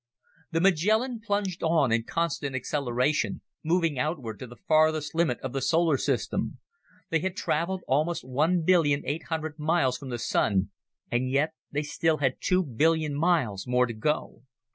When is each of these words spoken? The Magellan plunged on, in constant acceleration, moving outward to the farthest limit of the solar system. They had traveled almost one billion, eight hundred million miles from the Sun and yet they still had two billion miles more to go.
The 0.49 0.59
Magellan 0.61 1.19
plunged 1.23 1.61
on, 1.61 1.91
in 1.91 2.05
constant 2.05 2.55
acceleration, 2.55 3.41
moving 3.63 3.99
outward 3.99 4.39
to 4.39 4.47
the 4.47 4.55
farthest 4.55 5.13
limit 5.13 5.39
of 5.41 5.53
the 5.53 5.61
solar 5.61 5.97
system. 5.97 6.57
They 7.11 7.19
had 7.19 7.35
traveled 7.37 7.83
almost 7.87 8.23
one 8.25 8.63
billion, 8.63 9.03
eight 9.05 9.25
hundred 9.25 9.59
million 9.59 9.67
miles 9.67 9.99
from 9.99 10.09
the 10.09 10.17
Sun 10.17 10.71
and 11.11 11.29
yet 11.29 11.53
they 11.69 11.83
still 11.83 12.17
had 12.17 12.37
two 12.41 12.63
billion 12.63 13.13
miles 13.13 13.67
more 13.67 13.85
to 13.85 13.93
go. 13.93 14.41